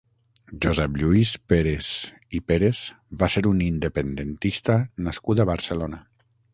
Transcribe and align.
Josep 0.65 0.95
Lluís 1.01 1.33
Pérez 1.53 1.91
i 2.39 2.43
Pérez 2.53 2.81
va 3.23 3.31
ser 3.37 3.47
un 3.53 3.63
independentista 3.69 4.83
nascut 5.11 5.45
a 5.47 5.51
Barcelona. 5.57 6.07